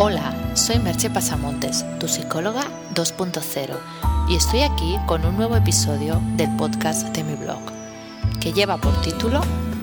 [0.00, 2.62] Hola, soy Merche Pasamontes, tu psicóloga
[2.94, 3.76] 2.0,
[4.28, 7.58] y estoy aquí con un nuevo episodio del podcast de mi blog,
[8.40, 9.40] que lleva por título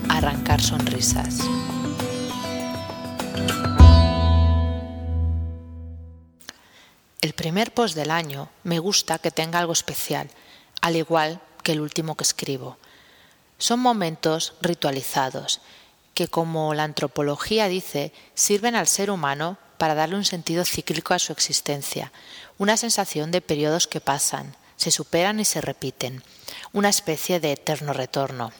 [0.07, 1.39] Arrancar Sonrisas.
[7.19, 10.29] El primer post del año me gusta que tenga algo especial,
[10.79, 12.77] al igual que el último que escribo.
[13.57, 15.59] Son momentos ritualizados
[16.13, 21.19] que, como la antropología dice, sirven al ser humano para darle un sentido cíclico a
[21.19, 22.11] su existencia,
[22.57, 26.23] una sensación de periodos que pasan, se superan y se repiten,
[26.73, 28.51] una especie de eterno retorno.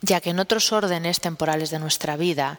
[0.00, 2.58] Ya que en otros órdenes temporales de nuestra vida,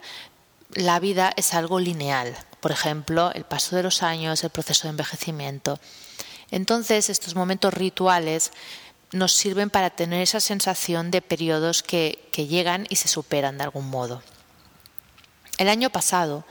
[0.73, 4.91] la vida es algo lineal, por ejemplo, el paso de los años, el proceso de
[4.91, 5.80] envejecimiento.
[6.52, 8.52] Entonces, estos momentos rituales
[9.11, 13.63] nos sirven para tener esa sensación de periodos que, que llegan y se superan de
[13.63, 14.21] algún modo.
[15.57, 16.45] El año pasado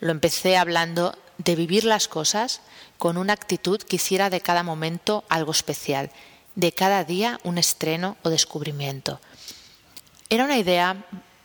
[0.00, 2.60] lo empecé hablando de vivir las cosas
[2.98, 6.10] con una actitud que hiciera de cada momento algo especial,
[6.54, 9.20] de cada día un estreno o descubrimiento.
[10.28, 10.96] Era una idea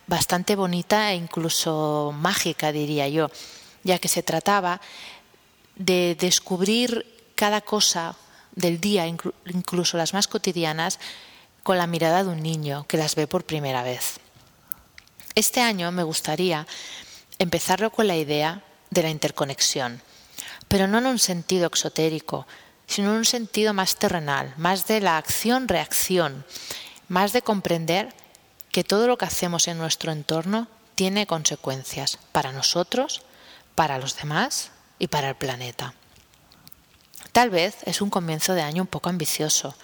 [0.06, 3.30] bastante bonita e incluso mágica, diría yo,
[3.84, 4.80] ya que se trataba
[5.76, 8.16] de descubrir cada cosa
[8.54, 10.98] del día, incluso las más cotidianas,
[11.62, 14.20] con la mirada de un niño que las ve por primera vez.
[15.34, 16.66] Este año me gustaría
[17.38, 20.00] empezarlo con la idea de la interconexión,
[20.68, 22.46] pero no en un sentido exotérico,
[22.86, 26.44] sino en un sentido más terrenal, más de la acción-reacción,
[27.08, 28.14] más de comprender
[28.70, 33.22] que todo lo que hacemos en nuestro entorno tiene consecuencias para nosotros,
[33.74, 35.94] para los demás y para el planeta.
[37.32, 39.74] Tal vez es un comienzo de año un poco ambicioso,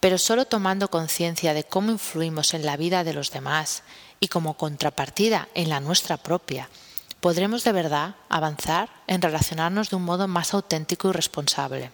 [0.00, 3.82] pero solo tomando conciencia de cómo influimos en la vida de los demás
[4.20, 6.68] y como contrapartida en la nuestra propia,
[7.20, 11.90] podremos de verdad avanzar en relacionarnos de un modo más auténtico y responsable.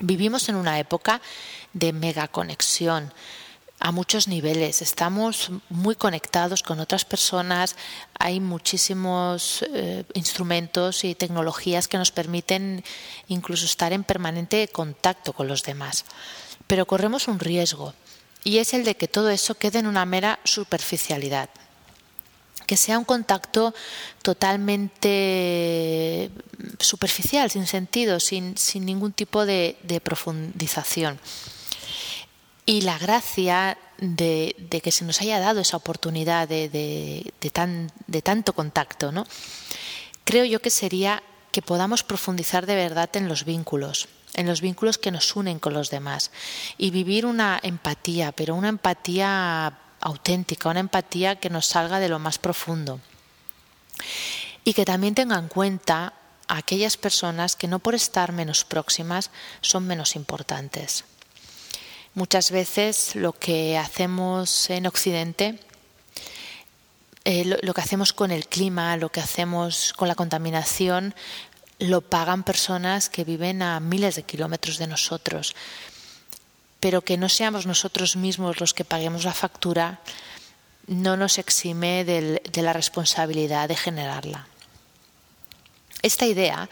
[0.00, 1.20] Vivimos en una época
[1.74, 3.12] de megaconexión
[3.80, 7.76] a muchos niveles, estamos muy conectados con otras personas,
[8.18, 12.82] hay muchísimos eh, instrumentos y tecnologías que nos permiten
[13.28, 16.04] incluso estar en permanente contacto con los demás.
[16.66, 17.94] Pero corremos un riesgo
[18.44, 21.48] y es el de que todo eso quede en una mera superficialidad,
[22.66, 23.74] que sea un contacto
[24.22, 26.30] totalmente
[26.78, 31.18] superficial, sin sentido, sin, ningún tipo de, profundización.
[32.66, 38.52] Y la gracia de, que se nos haya dado esa oportunidad de, tan, de tanto
[38.52, 39.26] contacto, ¿no?
[40.28, 41.22] creo yo que sería
[41.52, 45.74] que podamos profundizar de verdad en los vínculos, en los vínculos que nos unen con
[45.74, 46.30] los demás
[46.78, 52.20] y vivir una empatía, pero una empatía auténtica, una empatía que nos salga de lo
[52.20, 53.00] más profundo.
[54.62, 56.12] Y que también tenga en cuenta
[56.46, 61.04] a aquellas personas que no por estar menos próximas son menos importantes.
[62.14, 65.58] Muchas veces lo que hacemos en Occidente,
[67.24, 71.14] eh, lo que hacemos con el clima, lo que hacemos con la contaminación,
[71.78, 75.54] lo pagan personas que viven a miles de kilómetros de nosotros.
[76.80, 80.00] Pero que no seamos nosotros mismos los que paguemos la factura
[80.86, 84.48] no nos exime de la responsabilidad de generarla.
[86.02, 86.68] Esta idea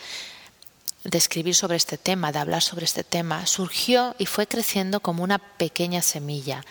[1.05, 5.23] de escribir sobre este tema, de hablar sobre este tema, surgió y fue creciendo como
[5.23, 6.65] una pequeña semilla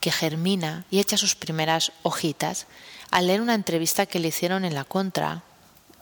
[0.00, 2.66] que germina y echa sus primeras hojitas
[3.10, 5.42] al leer una entrevista que le hicieron en la contra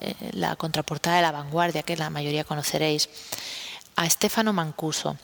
[0.01, 3.09] eh, la contraportada de la vanguardia, que la mayoría conoceréis,
[3.95, 5.17] a Stefano Mancuso,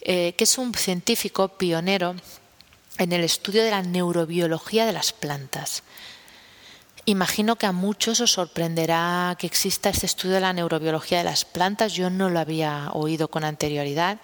[0.00, 2.14] eh, que es un científico pionero
[2.98, 5.82] en el estudio de la neurobiología de las plantas.
[7.08, 11.44] Imagino que a muchos os sorprenderá que exista este estudio de la neurobiología de las
[11.44, 11.92] plantas.
[11.92, 14.18] Yo no lo había oído con anterioridad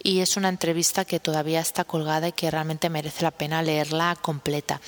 [0.00, 4.16] y es una entrevista que todavía está colgada y que realmente merece la pena leerla
[4.22, 4.80] completa.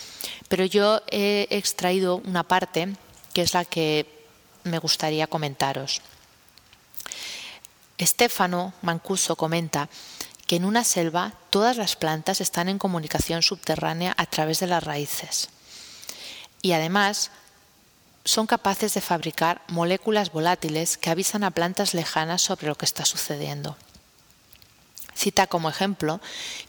[0.46, 2.94] Pero yo he extraído una parte
[3.32, 4.06] que es la que
[4.64, 6.00] me gustaría comentaros.
[7.98, 9.88] Estefano Mancuso comenta
[10.46, 14.82] que en una selva todas las plantas están en comunicación subterránea a través de las
[14.82, 15.48] raíces.
[16.62, 17.30] Y además
[18.24, 23.04] son capaces de fabricar moléculas volátiles que avisan a plantas lejanas sobre lo que está
[23.04, 23.76] sucediendo.
[25.22, 26.20] Cita como ejemplo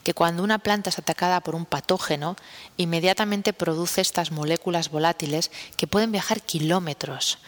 [0.04, 2.36] que cuando una planta es atacada por un patógeno,
[2.76, 7.38] inmediatamente produce estas moléculas volátiles que pueden viajar kilómetros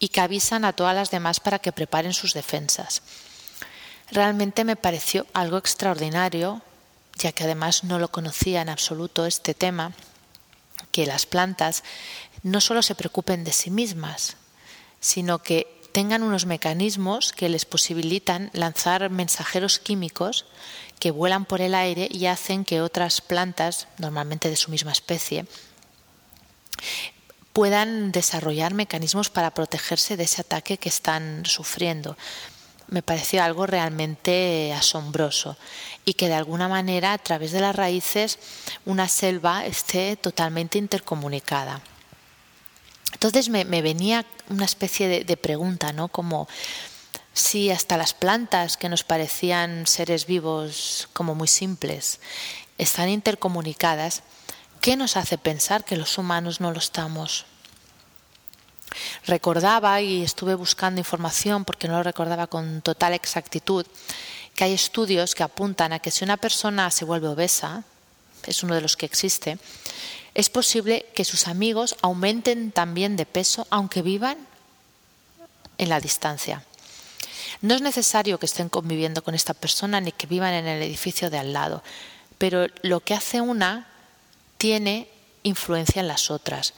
[0.00, 3.02] y que avisan a todas las demás para que preparen sus defensas.
[4.10, 6.60] Realmente me pareció algo extraordinario,
[7.14, 9.92] ya que además no lo conocía en absoluto este tema,
[10.90, 11.84] que las plantas
[12.42, 14.36] no solo se preocupen de sí mismas,
[14.98, 20.46] sino que tengan unos mecanismos que les posibilitan lanzar mensajeros químicos
[20.98, 25.46] que vuelan por el aire y hacen que otras plantas, normalmente de su misma especie,
[27.52, 32.16] puedan desarrollar mecanismos para protegerse de ese ataque que están sufriendo.
[32.88, 35.56] Me pareció algo realmente asombroso
[36.04, 38.38] y que de alguna manera a través de las raíces
[38.86, 41.82] una selva esté totalmente intercomunicada.
[43.18, 46.06] Entonces me, venía una especie de, de, pregunta, ¿no?
[46.06, 46.46] Como
[47.32, 52.20] si hasta las plantas que nos parecían seres vivos como muy simples
[52.78, 54.22] están intercomunicadas,
[54.80, 57.46] ¿qué nos hace pensar que los humanos no lo estamos?
[59.26, 63.84] Recordaba y estuve buscando información porque no lo recordaba con total exactitud
[64.54, 67.82] que hay estudios que apuntan a que si una persona se vuelve obesa,
[68.48, 69.58] es uno de los que existe,
[70.34, 74.38] es posible que sus amigos aumenten también de peso aunque vivan
[75.78, 76.64] en la distancia.
[77.60, 81.30] No es necesario que estén conviviendo con esta persona ni que vivan en el edificio
[81.30, 81.82] de al lado,
[82.36, 83.88] pero lo que hace una
[84.58, 85.08] tiene
[85.42, 86.74] influencia en las otras.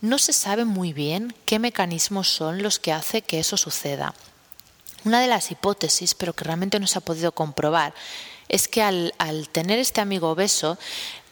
[0.00, 4.14] No se sabe muy bien qué mecanismos son los que hace que eso suceda.
[5.04, 7.94] Una de las hipótesis, pero que realmente no se ha podido comprobar,
[8.54, 9.12] es que al,
[9.50, 10.78] tener este amigo obeso,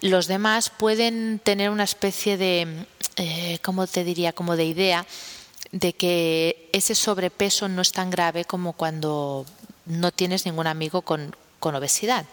[0.01, 2.85] los demás pueden tener una especie de,
[3.15, 5.07] eh, ¿cómo te diría?, como de idea
[5.71, 9.47] de que ese sobrepeso no es tan grave como cuando
[9.87, 12.27] no tienes ningún amigo con obesidad.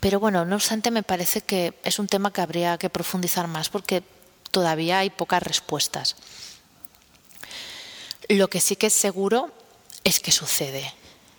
[0.00, 3.68] Pero bueno, no obstante, me parece que es un tema que habría que profundizar más
[3.68, 4.02] porque
[4.50, 6.16] todavía hay pocas respuestas.
[8.28, 9.52] Lo que sí que es seguro
[10.02, 10.92] es que sucede.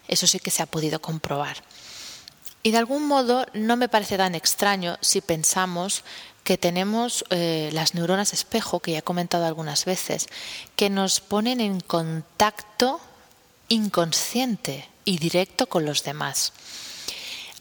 [0.08, 1.58] Eso sí que se ha podido comprobar.
[2.64, 6.04] Y de algún modo no me parece tan extraño si pensamos
[6.44, 10.28] que tenemos eh, las neuronas espejo, que ya he comentado algunas veces,
[10.76, 13.00] que nos ponen en contacto
[13.68, 16.54] inconsciente y directo con los demás.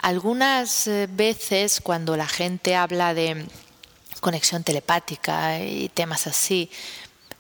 [0.02, 3.47] Algunas eh, veces cuando la gente habla de
[4.20, 6.70] conexión telepática y temas así,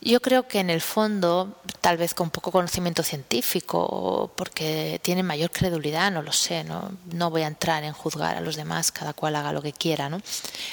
[0.02, 5.50] yo creo que en el fondo, tal vez con poco conocimiento científico, porque tienen mayor
[5.50, 6.92] credulidad, no lo sé, ¿no?
[7.12, 10.08] no voy a entrar en juzgar a los demás, cada cual haga lo que quiera,
[10.08, 10.22] ¿no?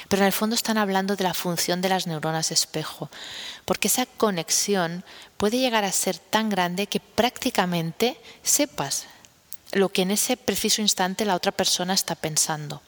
[0.07, 3.09] Pero en el fondo están hablando de la función de las neuronas espejo,
[3.65, 5.03] porque esa conexión
[5.35, 9.07] puede llegar a ser tan grande que prácticamente sepas
[9.73, 12.81] lo que en ese preciso instante la otra persona está pensando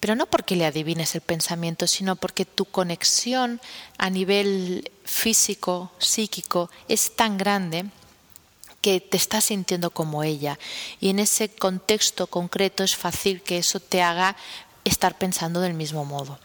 [0.00, 3.60] pero no porque le adivines el pensamiento, sino porque tu conexión
[3.98, 7.84] a nivel físico, psíquico, es tan grande
[8.80, 10.58] que te estás sintiendo como ella.
[11.00, 14.36] Y en ese contexto concreto es fácil que eso te haga
[14.84, 16.38] estar pensando del mismo modo.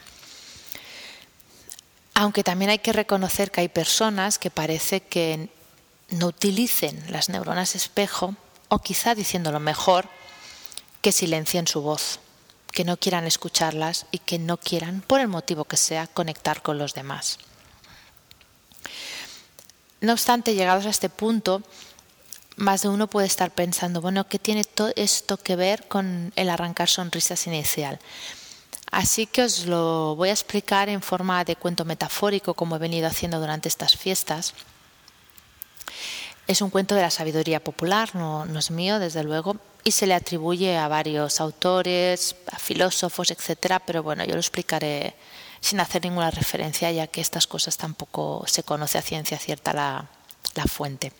[2.13, 5.50] Aunque también hay que reconocer que hay personas que parece que
[6.10, 8.36] no utilicen las neuronas espejo,
[8.68, 10.10] o quizá diciéndolo mejor,
[11.01, 12.19] que silencien su voz
[12.75, 16.77] que no quieran escucharlas y que no quieran, por el motivo que sea, conectar con
[16.77, 17.39] los demás.
[20.01, 21.63] No obstante, llegados a este punto,
[22.57, 26.50] más de uno puede estar pensando, bueno, ¿qué tiene todo esto que ver con el
[26.50, 27.98] arrancar sonrisas inicial?
[28.92, 33.07] Así que os lo voy a explicar en forma de cuento metafórico, como he venido
[33.07, 34.54] haciendo durante estas fiestas.
[36.45, 39.55] Es un cuento de la sabiduría popular, no, no es mío, desde luego,
[39.88, 45.15] y se le atribuye a varios autores, a filósofos, etcétera, pero bueno, yo lo explicaré
[45.62, 50.08] sin hacer ninguna referencia, ya que estas cosas tampoco se conoce a ciencia cierta la,
[50.56, 51.13] la fuente.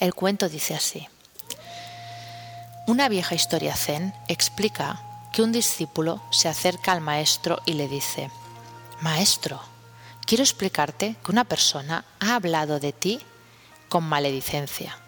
[0.00, 1.08] El cuento dice así.
[2.86, 5.00] Una vieja historia zen explica
[5.32, 8.30] que un discípulo se acerca al maestro y le dice,
[9.00, 9.62] Maestro,
[10.26, 13.20] quiero explicarte que una persona ha hablado de ti
[13.88, 14.98] con maledicencia.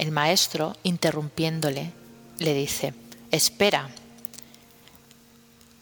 [0.00, 1.92] El maestro, interrumpiéndole,
[2.38, 2.94] le dice,
[3.30, 3.90] Espera,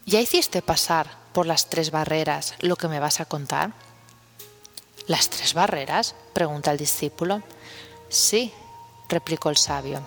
[0.06, 3.74] ¿ya hiciste pasar por las tres barreras lo que me vas a contar?
[5.06, 6.16] ¿Las tres barreras?
[6.32, 7.44] pregunta el discípulo.
[8.08, 8.52] Sí,
[9.08, 10.04] replicó el sabio.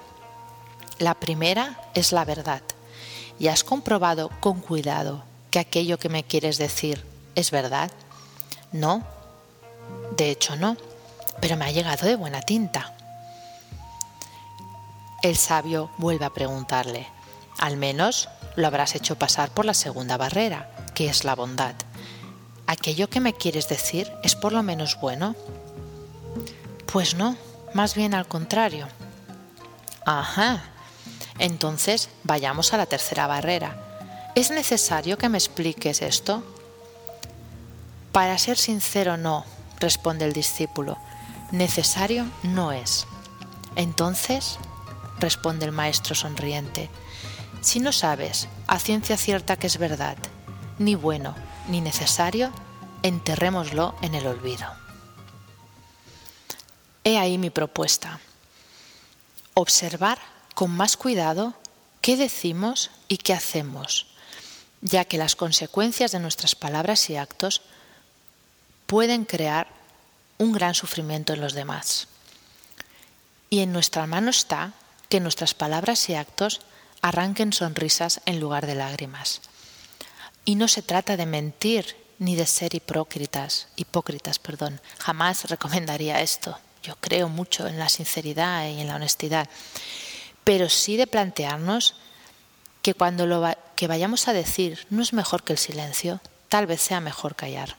[1.00, 2.64] La primera es la verdad.
[3.40, 7.02] ¿Y has comprobado con cuidado que aquello que me quieres decir
[7.36, 7.90] es verdad?
[8.74, 9.06] No,
[10.18, 10.76] de hecho no,
[11.40, 12.98] pero me ha llegado de buena tinta.
[15.22, 17.08] El sabio vuelve a preguntarle,
[17.60, 21.76] al menos lo habrás hecho pasar por la segunda barrera, que es la bondad.
[22.66, 25.36] ¿Aquello que me quieres decir es por lo menos bueno?
[26.92, 27.38] Pues no,
[27.76, 28.88] más bien al contrario.
[30.06, 30.64] Ajá.
[31.38, 34.32] Entonces vayamos a la tercera barrera.
[34.34, 36.44] ¿Es necesario que me expliques esto?
[38.12, 39.46] Para ser sincero, no,
[39.80, 40.98] responde el discípulo.
[41.52, 43.06] Necesario no es.
[43.76, 44.58] Entonces,
[45.22, 46.90] responde el maestro sonriente,
[47.62, 50.18] si no sabes a ciencia cierta que es verdad,
[50.80, 51.36] ni bueno
[51.70, 52.52] ni necesario,
[53.04, 54.68] enterrémoslo en el olvido.
[57.04, 58.20] He ahí mi propuesta.
[59.54, 60.20] Observar
[60.56, 61.54] con más cuidado
[62.02, 64.08] qué decimos y qué hacemos,
[64.82, 67.62] ya que las consecuencias de nuestras palabras y actos
[68.88, 69.68] pueden crear
[70.38, 72.08] un gran sufrimiento en los demás.
[73.50, 74.74] Y en nuestra mano está
[75.12, 76.62] que nuestras palabras y actos
[77.02, 79.42] arranquen sonrisas en lugar de lágrimas.
[80.46, 84.80] Y no se trata de mentir ni de ser hipócritas, hipócritas, perdón.
[85.00, 86.58] Jamás recomendaría esto.
[86.82, 89.50] Yo creo mucho en la sinceridad y en la honestidad,
[90.46, 91.96] pero sí de plantearnos
[92.82, 96.82] que cuando lo que vayamos a decir no es mejor que el silencio, tal vez
[96.82, 97.76] sea mejor callar.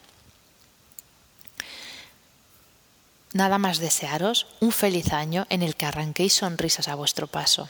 [3.33, 7.69] Nada más desearos un feliz año en el que arranquéis sonrisas a vuestro paso.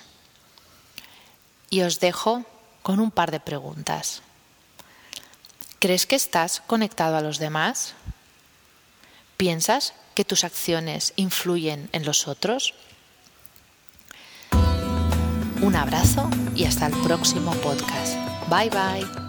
[1.70, 2.44] Y os dejo
[2.82, 4.22] con un par de preguntas.
[5.78, 7.94] ¿Crees que estás conectado a los demás?
[9.36, 12.74] ¿Piensas que tus acciones influyen en los otros?
[15.62, 18.16] Un abrazo y hasta el próximo podcast.
[18.48, 19.21] Bye bye.